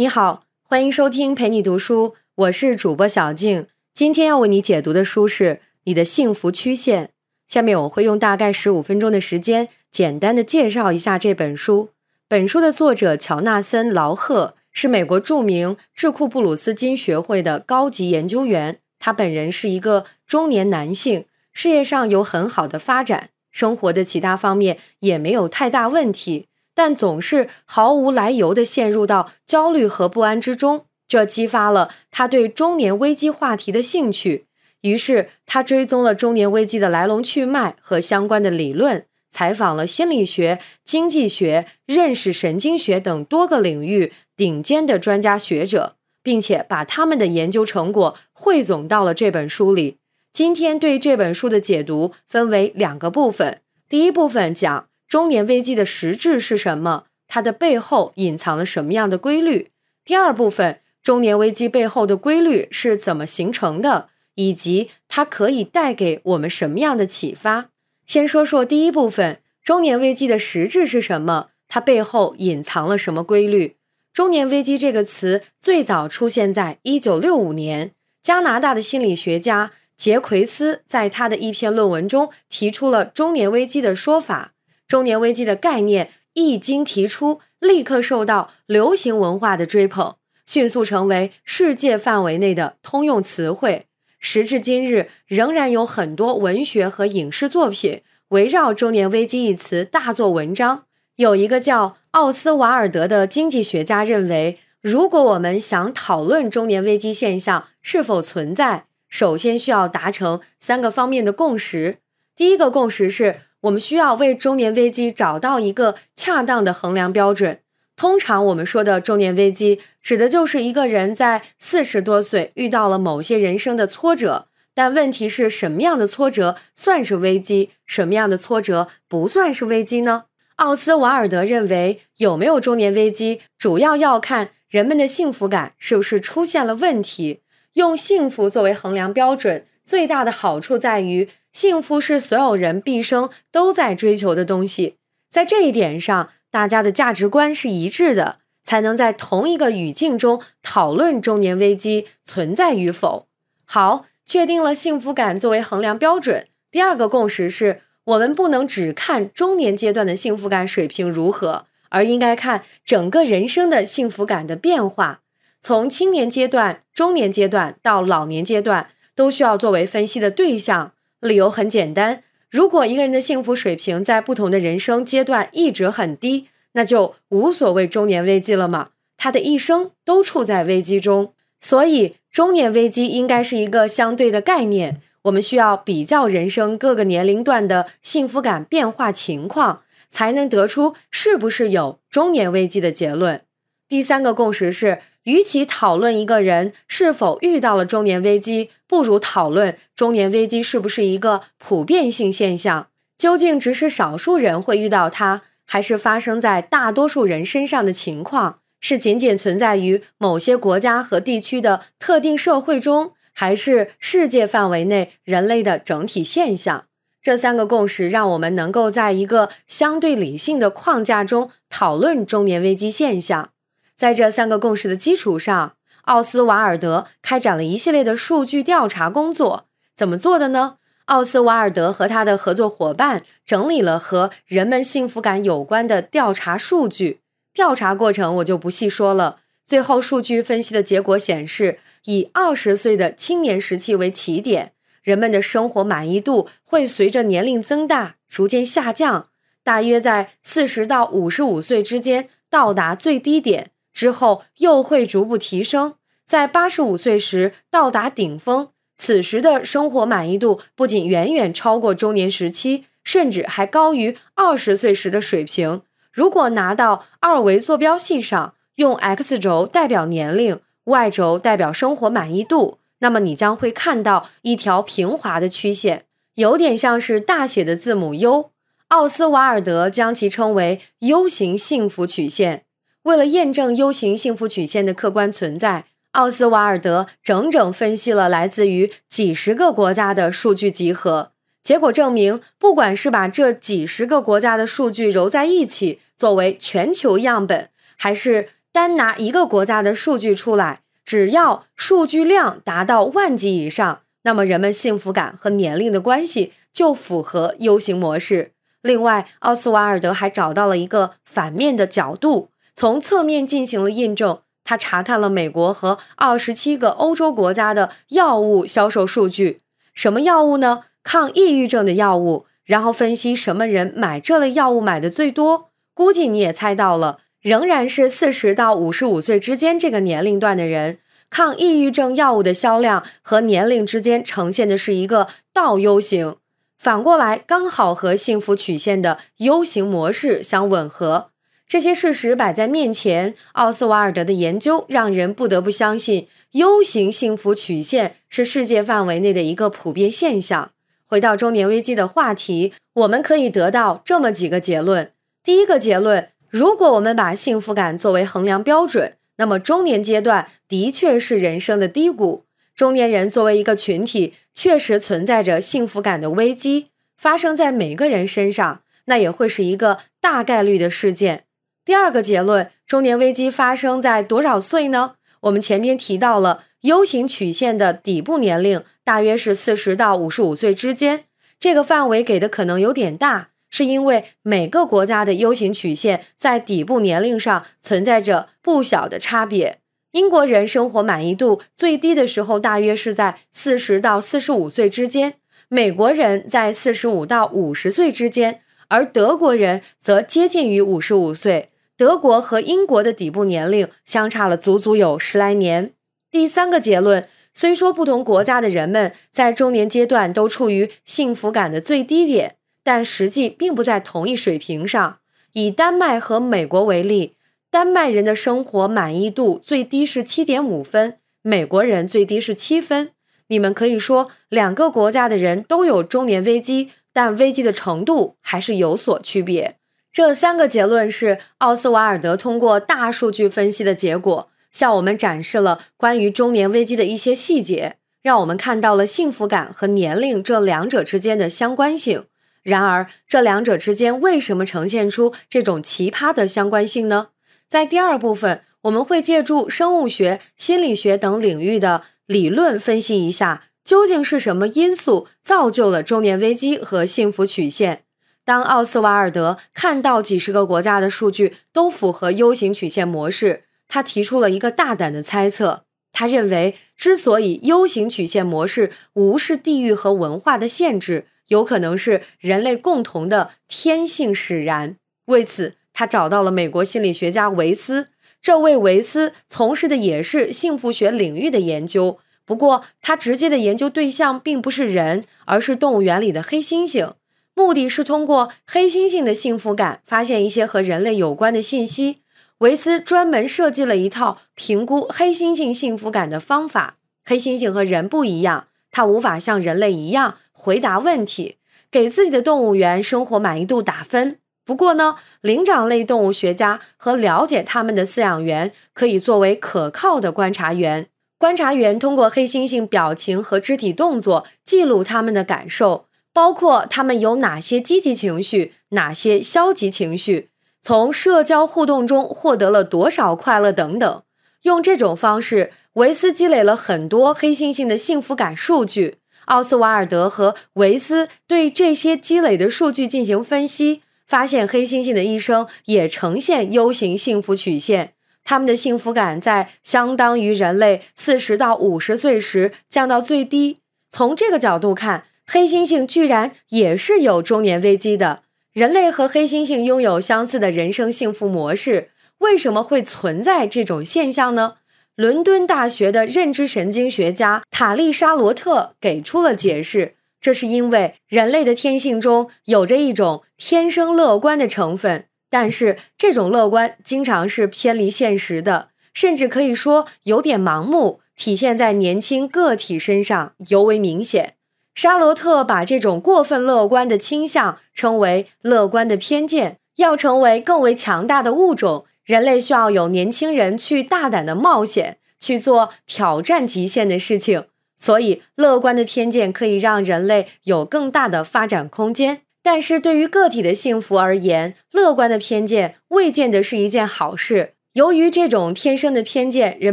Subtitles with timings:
[0.00, 3.66] 你好，欢迎收听陪你读书，我是主播小静。
[3.92, 5.44] 今天要为你解读的书是
[5.84, 7.04] 《你的幸福曲线》。
[7.46, 11.90] 下面我会用大概十五分钟的时间，简单的介绍一下这本书。
[12.26, 18.78] 本书的作者乔纳森·劳赫是美国著名智库布鲁斯金学会的高级研究员。
[18.98, 26.46] 他本人是一个中年男性，事业上有很好的发展，生活的其他方面也没有太大问题。
[26.82, 34.46] 但总是毫无来由地陷入到焦虑和不安之中，这激发了他对中年危机话题的兴趣。
[34.80, 49.98] 于是，他追踪了中年危机的来龙去脉和相关的理论，采访了心理学、经济学、认识神经学等多个领域顶尖的专家学者，并且把他们的研究成果汇总到了这本书里。
[50.32, 54.89] 今天对这本书的解读分为两个部分，第一部分讲。
[55.10, 57.06] 中年危机的实质是什么？
[57.26, 59.72] 它的背后隐藏了什么样的规律？
[60.04, 67.70] 第二部分，中年危机背后的规律是怎么形成的，以及它可以带给我们什么样的启发？
[68.06, 71.48] 先说说第一部分，中年危机的实质是什么？
[71.66, 73.74] 它背后隐藏了什么规律？
[74.12, 77.90] 中年危机这个词最早出现在一九六五年，
[78.22, 84.52] 加拿大的心理学家杰奎斯在他的一篇论文中提出了中年危机的说法。
[84.90, 93.86] 中年危机的概念一经提出，立刻受到流行文化的追捧，迅速成为世界范围内的通用词汇。
[94.18, 100.86] 时至今日，仍然有很多文学和影视作品围绕“中年危机”一词大做文章。
[101.14, 111.98] 有一个叫奥斯瓦尔德的经济学家认为，如果我们想讨论中年危机现象是否存在，首先需要达成三个方面的共识。
[112.34, 113.42] 第一个共识是。
[113.62, 117.60] 我们需要为中年危机找到一个恰当的衡量标准。
[117.94, 124.46] 通常我们说的中年危机，指的就是一个人在四十多岁遇到了某些人生的挫折。
[124.72, 130.24] 但问题是什么样的挫折算是危机，什么样的挫折不算是危机呢？
[130.56, 137.40] 奥斯瓦尔德认为，有没有中年危机，主要要看人们的幸福感是不是出现了问题。
[137.74, 141.28] 用幸福作为衡量标准，最大的好处在于。
[141.52, 144.96] 幸福是所有人毕生都在追求的东西，
[145.28, 153.26] 在这一点上，大家的价值观是一致的，才能在同一个语境中讨论中年危机存在与否。
[153.64, 156.46] 好，确定了幸福感作为衡量标准。
[156.70, 165.22] 第二个共识是，我们不能只看中年阶段的幸福感水平如何，而应该看整个人生的幸福感的变化，
[165.60, 170.92] 从青年阶段、中年阶段到老年阶段，都需要作为分析的对象。
[171.20, 178.90] 理由很简单，如果一个人的幸福水平在不同的人生阶段一直很低，那就无所谓中年危机了嘛。
[179.16, 185.02] 他的一生都处在危机中，所以中年危机应该是一个相对的概念。
[185.24, 193.42] 我们需要比较人生各个年龄段的幸福感变化情况，才能得出是不是有中年危机的结论。
[193.86, 195.00] 第三个共识是。
[195.24, 202.88] 与其讨论一个人是否遇到了中年危机，不如讨论中年危机是不是一个普遍性现象。
[203.18, 208.60] 究竟只是少数人会遇到它，还是发生在大多数人身上的情况？
[208.80, 216.86] 是仅仅存在于某些国家和地区的特定社会中，还是世界范围内人类的整体现象？
[217.22, 223.50] 这三个共识让我们能够在一个相对理性的框架中讨论中年危机现象。
[224.00, 225.74] 在这三个共识的基础上，
[226.04, 229.66] 奥斯瓦尔德开展了一系列的数据调查工作。
[229.94, 230.78] 怎么做的呢？
[231.04, 237.20] 奥斯瓦尔德和他的合作伙伴整理了和人们幸福感有关的调查数据。
[237.52, 239.40] 调查过程我就不细说了。
[239.66, 244.72] 最后，数据分析的结果显示，以二十岁的青年时期为起点，
[245.02, 249.28] 人们的生活满意度会随着年龄增大逐渐下降，
[249.62, 253.72] 大约在四十到五十五岁之间到达最低点。
[253.92, 255.94] 之后又会逐步提升，
[256.26, 258.68] 在八十五岁时到达顶峰。
[258.96, 265.82] 此时的生活满意度不仅远远超过中年时期，甚至还高于二十岁时的水平。
[266.12, 276.04] 如果拿到二维坐标系上，用 x 轴代表年龄，y 轴代表生活满意度，那么你将会看到一条平滑的曲线，
[276.34, 278.50] 有点像是大写的字母 U。
[278.88, 282.64] 奥斯瓦尔德将其称为 U 型幸福曲线。
[283.04, 291.32] 为了验证 U 型幸福曲线的客观存在，奥斯瓦尔德整整分析了来自于几十个国家的数据集合。
[291.62, 308.52] 结果证明，不管是把这几十个国家的数据揉在一起作为全球样本，还是单拿一个国家的数据出来，只要数据量达到万级以上，那么人们幸福感和年龄的关系就符合 U 型模式。
[308.82, 312.48] 另外，奥斯瓦尔德还找到了一个反面的角度，
[312.80, 314.40] 从侧面进行了印证。
[314.64, 319.60] 他查看了美国和二十七个欧洲国家的药物销售数据，
[319.92, 320.84] 什么药物呢？
[321.02, 322.46] 抗抑郁症的药物。
[322.64, 331.00] 然后分析什么人买这类药物买的最多，估计你也猜到了，仍然是四十到五十五岁之间这个年龄段的人。
[331.28, 336.36] 抗抑郁症药物的销量和年龄之间呈现的是一个倒 U 型，
[336.78, 341.29] 反过来刚好和幸福曲线的 U 型模式相吻合。
[341.70, 350.72] 这些事实摆在面前，奥斯瓦尔德的研究让人不得不相信 U 型幸福曲线是世界范围内的一个普遍现象。
[351.06, 355.12] 回到中年危机的话题，我们可以得到这么几个结论。
[355.44, 362.46] 第一个结论，如果我们把幸福感作为衡量标准，那么中年阶段的确是人生的低谷。
[362.74, 371.44] 中年人作为一个群体，确实存在着幸福感的危机，发生在每个人身上，那也会是一个大概率的事件。
[371.84, 375.14] 第二个结论，中年危机发生在多少岁呢？
[375.40, 378.82] 我们前面提到了 U 型曲线的底部年龄。
[379.02, 381.24] 大约是四十到五十五岁之间，
[381.58, 389.78] 这个范围给的可能有点大，是因为每个国家的 U 型曲线在底部年龄上存在着不小的差别。
[390.12, 395.34] 英国人生活满意度最低的时候大约是在四十到四十五岁之间，
[395.68, 398.60] 美国人在四十五到五十岁之间，
[398.90, 401.70] 而德国人则接近于五十五岁。
[401.96, 405.92] 德国和英国的底部年龄相差了足足有十来年。
[406.30, 407.26] 第三个结论。
[407.52, 412.54] 虽说不同国家的人们在中年阶段都处于幸福感的最低点，
[412.84, 415.18] 但实际并不在同一水平上。
[415.54, 417.34] 以丹麦和美国为例，
[417.68, 423.10] 丹麦人的生活满意度最低是七点五分，美国人最低是七分。
[423.48, 429.76] 你们可以说两个国家的人都有中年危机，但危机的程度还是有所区别。
[430.12, 434.50] 这三个结论是奥斯瓦尔德通过大数据分析的结果。
[434.72, 442.26] 向我们展示了关于中年危机的一些细节，让我们看到了幸福感和年龄这两者之间的相关性。
[442.62, 447.30] 然而，这两者之间为什么呈现出这种奇葩的相关性呢？
[447.68, 458.04] 在第二部分，我们会借助生物学、心理学等领域的理论分析一下，究竟是什么因素造就了中年危机和幸福曲线。
[458.44, 463.64] 当奥斯瓦尔德看到几十个国家的数据都符合 U 型曲线模式。
[463.88, 474.94] 他提出了一个大胆的猜测，他认为，之所以 U 型曲线模式无视地域和文化的限制，有可能是人类共同的天性使然。
[475.24, 478.06] 为此，他找到了美国心理学家维斯。
[478.40, 487.12] 这位维斯从事的也是幸福学领域的研究，不过他直接的研究对象并不是人，而是动物园里的黑猩猩。
[487.54, 492.22] 目的是通过黑猩猩的幸福感，发现一些和人类有关的信息。
[492.58, 496.96] 维斯专门设计了一套评估黑猩猩幸福感的方法。
[497.24, 501.58] 黑猩猩和人不一样，它无法像人类一样回答问题，
[501.88, 504.38] 给自己的动物园生活满意度打分。
[504.64, 511.06] 不过呢，灵长类动物学家和了解他们的饲养员可以作为可靠的观察员。
[511.40, 516.04] 观察员通过黑猩猩表情和肢体动作记录他们的感受，
[516.34, 520.50] 包括他们有哪些积极情绪，哪些消极情绪。
[520.82, 524.22] 从社交互动中获得了多少快乐等等，
[524.64, 529.16] 用这种方式，维斯积累了很多黑猩猩的幸福感数据。
[529.46, 538.12] 奥斯瓦尔德和维斯对这些积累的数据进行分析，发现黑猩猩的一生也呈现 U 型幸福曲线，
[538.50, 543.76] 他们的幸福感在相当于人类四十到五十岁时降到最低。
[544.10, 548.42] 从这个角度看，黑猩猩居然也是有中年危机的。
[548.72, 554.78] 人类和黑猩猩拥有相似的人生幸福模式，为什么会存在这种现象呢？
[555.14, 574.54] 伦敦大学的认知神经学家塔利沙罗特给出了解释：这是因为人类的天性中有着一种天生乐观的成分，但是这种乐观经常是偏离现实的，甚至可以说有点盲目，体现在年轻个体身上尤为明显。
[574.94, 579.76] 沙罗特把这种过分乐观的倾向称为“乐观的偏见”。
[579.96, 587.66] 要成为更为强大的物种，人类需要有年轻人去大胆的冒险，去做挑战极限的事情。
[587.98, 592.40] 所以，乐观的偏见可以让人类有更大的发展空间。
[592.62, 597.74] 但是对于个体的幸福而言，乐观的偏见未见得是一件好事。
[597.94, 599.92] 由于这种天生的偏见，人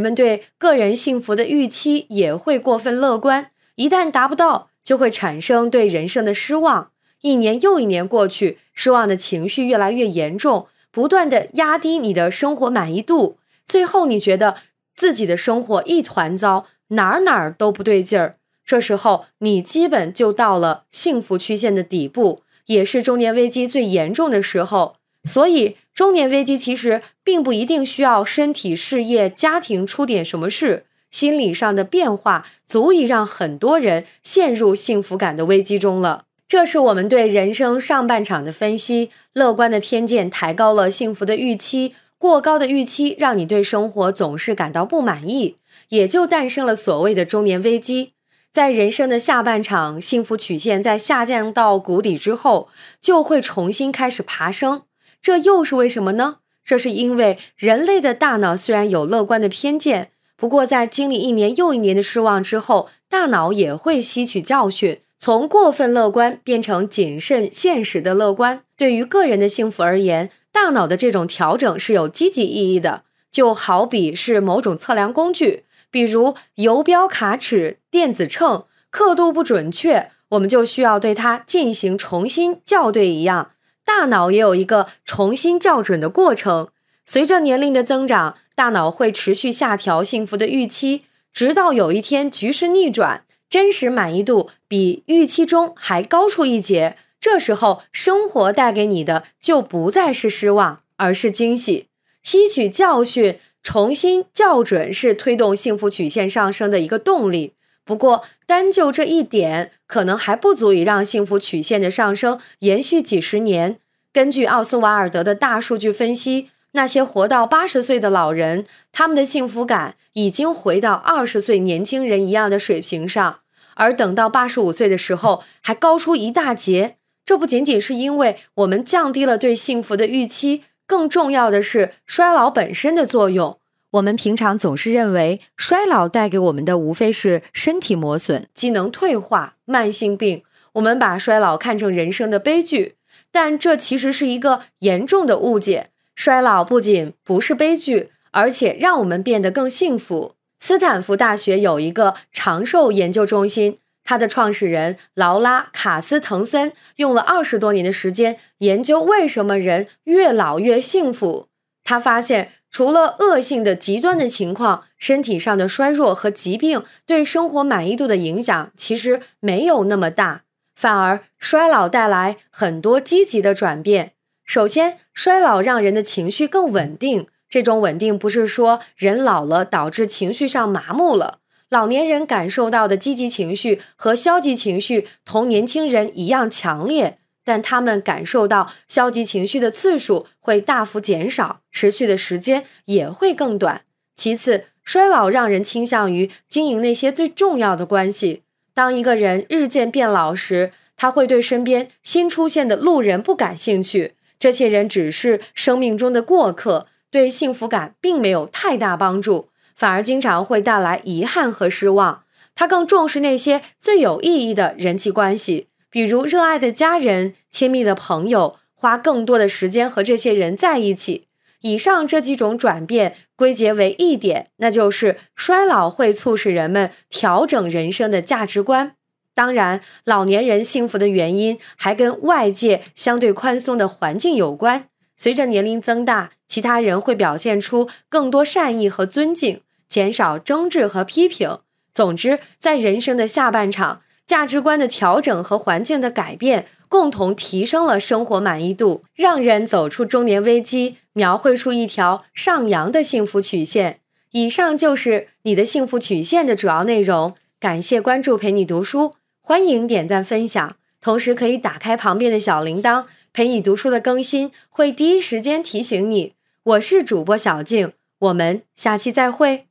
[0.00, 6.90] 们对个人幸福的预期也会过分乐观，一旦达不到，就会产生对人生的失望。
[7.22, 14.56] 一年又一年过去，失望的情绪越来越严重，不断的压低你的生活满意度，最后你觉得
[14.94, 18.36] 自己的生活一团糟，哪儿哪儿都不对劲儿。
[18.64, 24.96] 这时候，你基本就到了幸福曲线的底部，也是中年危机最严重的时候。
[25.24, 36.24] 所以，中年危机其实并不一定需要身体、事业、家庭出点什么事，心理上的变化足以让很多人陷入幸福感的危机中了。
[36.46, 39.10] 这是我们对人生上半场的分析。
[39.34, 45.56] 乐观的偏见抬高了幸福的预期，过高的预期让你对生活总是感到不满意，
[45.90, 48.12] 也就诞生了所谓的中年危机。
[48.52, 52.68] 在人生的下半场，幸福曲线在下降到谷底之后，
[53.00, 54.82] 就会重新开始爬升。
[55.20, 56.38] 这又是为什么呢？
[56.64, 65.00] 这是因为人类的大脑虽然有乐观的偏见，不过在经历一年又一年的失望之后，大脑也会吸取教训。
[65.18, 73.02] 从过分乐观变成谨慎现实的乐观，对于个人的幸福而言，大脑的这种调整是有积极意义的。
[73.30, 83.52] 就好比是某种测量工具，比如游标、卡尺、电子秤，刻度不准确，我们就需要对它进行重新校对一样。
[83.84, 86.68] 大脑也有一个重新校准的过程。
[87.06, 93.24] 随着年龄的增长，大脑会持续下调幸福的预期，直到有一天局势逆转。
[93.48, 101.86] 真实满意度比预期中还高出一截，这时候生活带给你的就不再是失望，而是惊喜。
[102.22, 107.54] 吸取教训，重新校准是推动幸福曲线上升的一个动力。
[107.84, 113.78] 不过，单就这一点，可能还不足以让幸福曲线的上升延续几十年。
[114.12, 119.96] 根据奥斯瓦尔德的大数据分析，那些活到八十岁的老人，他们的幸福感。
[120.14, 123.40] 已经回到二十岁年轻人一样的水平上，
[123.74, 126.96] 而等到八十五岁的时候还高出一大截。
[127.24, 133.60] 这不仅仅是因为我们降低了对幸福的预期，更重要的是衰老本身的作用。
[133.92, 140.42] 我们平常总是认为衰老带给我们的无非是身体磨损、机能退化、慢性病，
[140.72, 142.96] 我们把衰老看成人生的悲剧，
[143.30, 145.90] 但这其实是一个严重的误解。
[146.16, 148.10] 衰老不仅不是悲剧。
[148.30, 150.34] 而且让我们变得更幸福。
[150.60, 153.78] 斯坦福大学有一个长寿研究中心，
[154.08, 161.48] 他的创始人劳拉·卡斯滕森用了二十多年的时间研究为什么人越老越幸福。
[161.84, 174.12] 他发现，除了恶性的极端的情况，身体上的衰弱和疾病对生活满意度的影响其实没有那么大，反而衰老带来很多积极的转变。
[174.42, 177.26] 首先，衰老让人的情绪更稳定。
[177.50, 193.82] 这种稳定不是说人老了导致情绪上麻木了，老年人感受到的积极情绪和消极情绪同年轻人一样强烈，但他们感受到消极情绪的次数会大幅减少，持续的时间也会更短。
[194.16, 198.42] 其次，衰老让人倾向于经营那些最重要的关系。
[198.72, 206.86] 当一个人日渐变老时，他会对身边新出现的路人不感兴趣，这些人只是生命中的过客。
[207.10, 209.48] 对幸福感并没有太大帮助，
[209.78, 212.24] 反而经常会带来遗憾和失望。
[212.56, 221.28] 他更重视那些最有意义的人际关系，比如热爱的家人、亲密的朋友，花更多的时间和这些人在一起。
[221.60, 228.96] 以上这几种转变归结为一点，那就是衰老会促使人们调整人生的价值观。
[229.34, 234.86] 当然，老年人幸福的原因还跟外界相对宽松的环境有关。
[235.16, 241.58] 随着年龄增大，其他人会表现出更多善意和尊敬，减少争执和批评。
[241.94, 254.00] 总之，在人生的下半场，价值观的调整和环境的改变，共同提升了生活满意度，让人走出中年危机，描绘出一条上扬的幸福曲线。
[254.32, 257.34] 以上就是你的幸福曲线的主要内容。
[257.58, 263.06] 感谢关注，陪你读书，欢迎点赞分享，同时可以打开旁边的小铃铛。
[263.32, 266.34] 陪你读书的更新会第一时间提醒你。
[266.62, 269.67] 我是主播小静，我们下期再会。